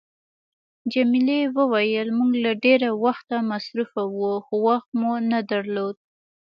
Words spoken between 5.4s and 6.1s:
درلود.